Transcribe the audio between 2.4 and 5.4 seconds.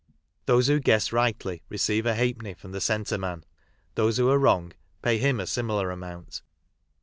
from the centre man 5 those who are wrong pay him